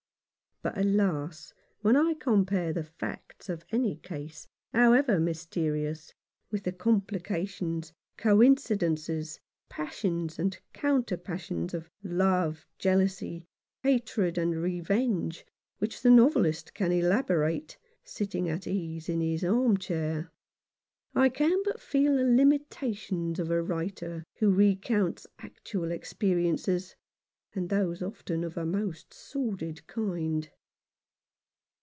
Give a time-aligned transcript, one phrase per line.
[0.63, 1.55] But, alas!
[1.79, 6.13] when I compare the facts of any case, however mysterious^
[6.51, 13.47] with the complications, coin cidences, passions, and counter passions of love, jealousy,
[13.81, 15.47] hatred, and revenge
[15.79, 20.29] which the novelist can elaborate, sitting at ease in his arm chair,
[21.15, 26.95] I can but feel the limitations of a writer who recounts actual experiences,
[27.53, 30.49] and those often of a most sordid kind.